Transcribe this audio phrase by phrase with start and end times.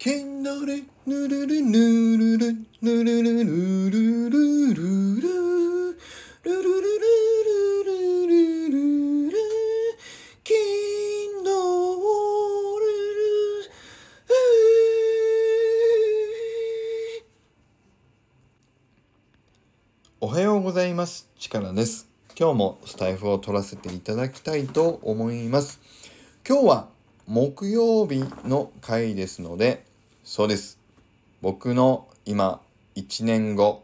[0.00, 5.42] ケンドレヌルルヌルルヌルルルルルルルルルル
[6.44, 7.96] ルルルル
[8.28, 9.36] ルルルル
[10.44, 12.94] キンドルル
[20.20, 21.28] おはようございます。
[21.40, 22.06] チカラです。
[22.38, 25.80] 今日もスタイフを取らせていただきたいと思います。
[26.48, 26.88] 今日は
[27.26, 29.87] 木曜日の回ですので、
[30.30, 30.78] そうです。
[31.40, 32.60] 僕の今
[32.96, 33.82] 1年後、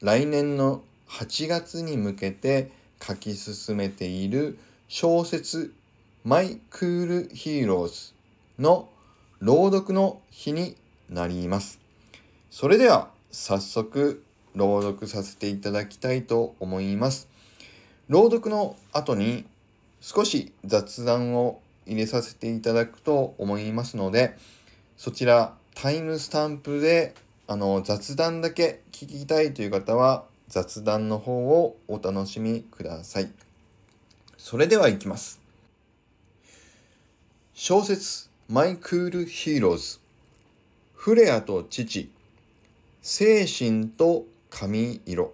[0.00, 2.70] 来年の8月に向けて
[3.02, 5.74] 書き進めている小説
[6.24, 8.14] My Cool HEROES
[8.58, 8.88] の
[9.40, 10.74] 朗読の日に
[11.10, 11.78] なります。
[12.50, 17.28] それでは早速朗読させていただきたいと思います。
[18.08, 19.44] 朗読の後に
[20.00, 24.34] 少し雑談を入れさせていただくと思いますので、
[24.96, 27.14] そちらタイムスタンプで
[27.46, 33.30] あの雑談だけ聞きたいという方は雑談の方をお楽しみください。
[34.36, 35.40] それではいきます。
[37.54, 40.00] 小説 My Cool HEROES。
[40.94, 42.10] フレアと父。
[43.00, 45.32] 精神と髪色。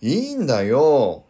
[0.00, 1.22] いいんだよ。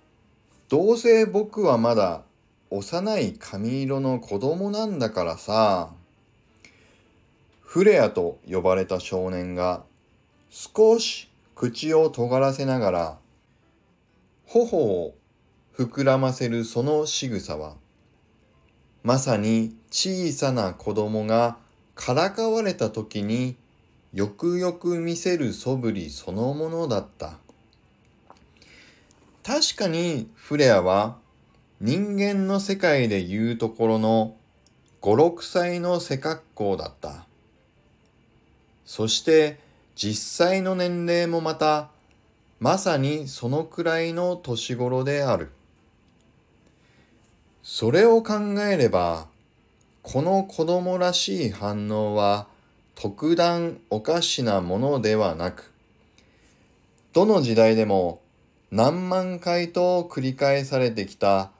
[0.70, 2.22] どうせ僕はまだ
[2.70, 5.91] 幼い髪色の子供なんだからさ。
[7.69, 9.84] フレアと呼ばれた少年が
[10.48, 13.19] 少し口を尖らせながら
[14.47, 15.14] 頬を
[15.77, 17.75] 膨らませるその仕草は
[19.02, 21.58] まさに小さな子供が
[21.94, 23.55] からかわれた時に
[24.14, 27.34] よくよく見せる素振りそのものだった。
[29.44, 31.19] 確かにフレアは
[31.82, 34.36] 人間の世界でいうところの
[35.03, 37.27] 5、6歳の背格好だった。
[38.88, 39.59] そして
[39.97, 41.91] 実際の年齢もまた
[42.59, 45.50] まさにそのくらいの年頃である。
[47.62, 49.28] それを考えれば、
[50.03, 52.47] この子供らしい反応は
[52.94, 55.71] 特段おかしなものではなく、
[57.12, 58.22] どの時代でも
[58.71, 61.50] 何万回と繰り返されてきた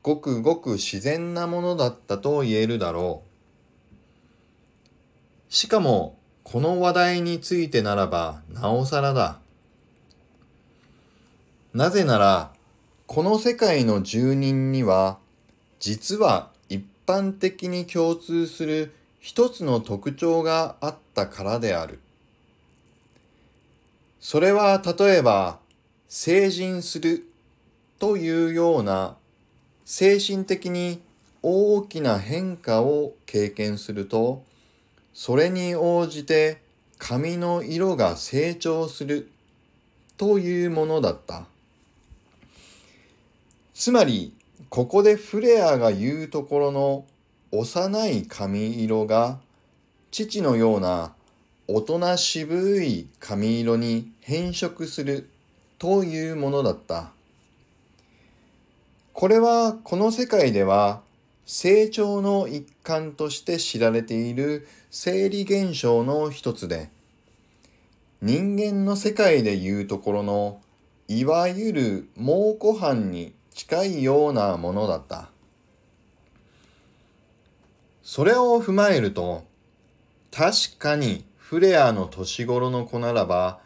[0.00, 3.24] ごくごく自然なものだったと言えるだろ
[5.50, 5.52] う。
[5.52, 6.17] しかも、
[6.50, 9.38] この話題についてならばなおさらだ。
[11.74, 12.52] なぜなら、
[13.06, 15.18] この世界の住人には、
[15.78, 21.98] 実は一般的に共通する一つの特徴があったからである。
[24.18, 25.58] それは例えば、
[26.08, 27.26] 成人する
[27.98, 29.18] というような
[29.84, 31.02] 精神的に
[31.42, 34.48] 大きな変化を経験すると、
[35.20, 36.62] それに応じて
[36.96, 39.28] 髪の色が成長する
[40.16, 41.44] というものだった。
[43.74, 44.32] つまり、
[44.68, 47.04] ここでフレアが言うところの
[47.50, 49.40] 幼い髪色が
[50.12, 51.12] 父のような
[51.66, 55.28] 大人渋い髪色に変色する
[55.80, 57.10] というものだった。
[59.12, 61.00] これはこの世界では
[61.50, 66.90] 成長の一環として知られている生理現象の一つで
[68.20, 70.60] 人間の世界でいうところの
[71.08, 75.30] いわゆる蒙古斑に近いようなものだった。
[78.02, 79.44] それを踏まえると、
[80.30, 83.60] 確かにフレアの年頃の子ならば、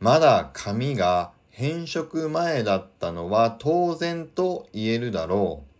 [0.00, 5.75] まだ髪が変色前だったのは当然と言えるだろう。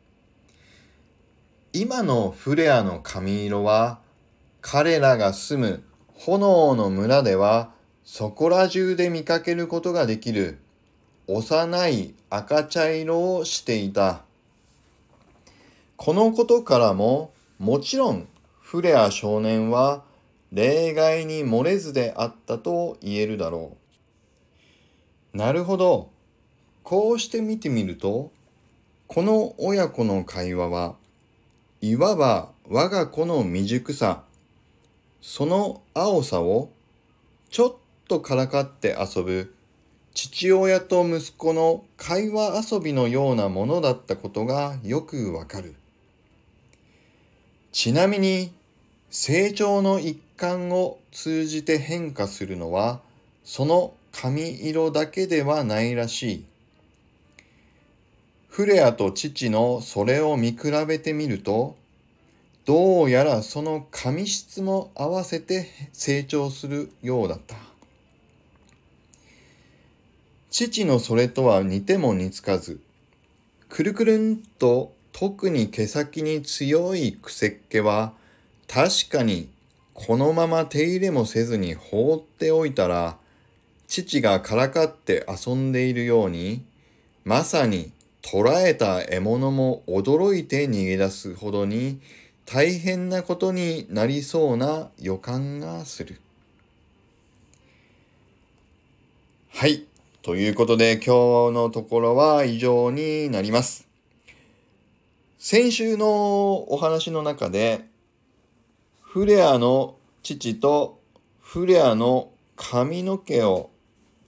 [1.78, 3.98] 今のフレアの髪色は、
[4.62, 7.70] 彼らが住む炎の村では
[8.02, 10.56] そこら中で見かけることができる
[11.26, 14.22] 幼い赤茶色をしていた。
[15.98, 18.26] このことからも、もちろん
[18.62, 20.02] フレア少年は
[20.54, 23.76] 例外に漏れずであったと言えるだろ
[25.34, 25.36] う。
[25.36, 26.08] なるほど。
[26.84, 28.32] こうして見てみると、
[29.08, 30.96] この親子の会話は、
[31.90, 34.24] いわば我が子の未熟さ、
[35.20, 36.70] その青さを
[37.50, 37.74] ちょっ
[38.08, 39.54] とからかって遊ぶ
[40.16, 45.74] 父親と息子の会話遊びのようなものだったことがよくわかる。
[47.70, 48.50] ちなみに、
[49.10, 53.00] 成長の一環を通じて変化するのは、
[53.44, 56.44] その髪色だけではないらしい。
[58.56, 61.76] フレアと父のそれを見比べてみると、
[62.64, 67.54] どうやらその髪質も合わせて成長するようだった。
[70.48, 72.80] 父のそれとは似ても似つかず
[73.68, 78.14] くるくるんと特に毛先に強い癖っ気は
[78.68, 79.50] 確かに
[79.92, 83.18] このまま手入れもせずに放っておいたら
[83.86, 86.64] 父がからかって遊んでいるように
[87.26, 87.92] まさに
[88.28, 92.00] 捕らえた獲物も驚いて逃げ出すほどに
[92.44, 96.20] 大変なことになりそうな予感がする。
[99.50, 99.86] はい。
[100.22, 103.86] ということで今日のところは以上になります。
[105.38, 107.84] 先週のお話の中で
[109.02, 109.94] フレアの
[110.24, 110.98] 父と
[111.40, 113.70] フレアの髪の毛を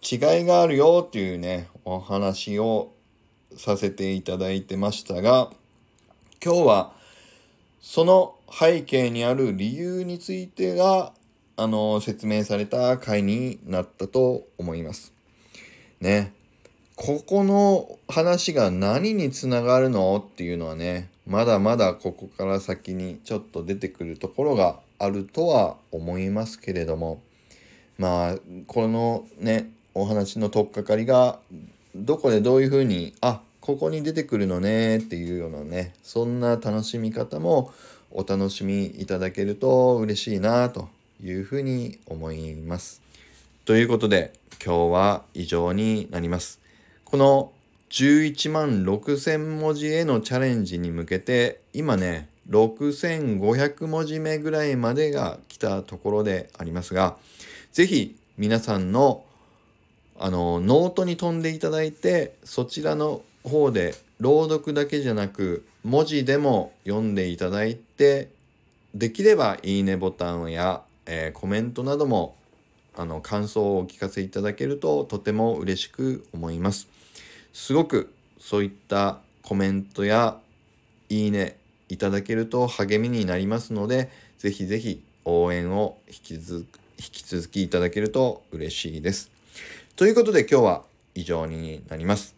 [0.00, 2.92] 違いがあるよっていうねお話を
[3.56, 5.50] させていただいてましたが
[6.44, 6.92] 今日は
[7.80, 11.12] その背景にある理由についてが
[11.56, 15.12] あの説明された回になったと思います。
[16.00, 16.32] ね。
[16.94, 27.20] ここの話が何につながるのっていうのはね、まだまだここから先にちょっと出てくるところがあるとは思いますけれども、
[27.98, 28.34] まあ、
[28.66, 31.38] このね、お話の取っかかりが、
[31.98, 37.72] どこでどういうふうに、あ、ここに出てくるのねっていうようなね、そんな楽しみ方も
[38.10, 40.88] お楽しみいただけると嬉しいなと
[41.22, 43.02] いうふうに思います。
[43.64, 44.32] ということで、
[44.64, 46.60] 今日は以上になります。
[47.04, 47.52] この
[47.90, 57.16] 11万6000文字へのチャレンジに向けて、今ね、6500文字目ぐらいまでが来たところでありますが、
[57.72, 59.24] ぜひ皆さんの
[60.20, 68.28] あのノートに飛んでいただいて、そちらの方で朗読だけじゃなく文字でも読んでいただいて、
[68.94, 72.34] できればいいねボタンや、えー、コメントなども
[72.96, 76.88] あの感想をお聞かせいただけるととても嬉しく思います。
[77.52, 80.36] すごくそういったコメントや
[81.08, 81.56] いいね
[81.88, 86.66] いただけると励みになりますので、ぜひぜひ応援を引き続
[86.96, 89.37] き続きいただけると嬉しいです。
[89.98, 90.84] ということで今日は
[91.16, 92.36] 以上になります。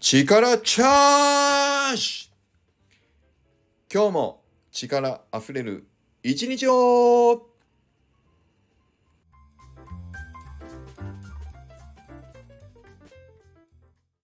[0.00, 2.30] 力チャージ
[3.92, 4.40] 今日も
[4.72, 5.86] 力溢れる
[6.22, 7.49] 一日を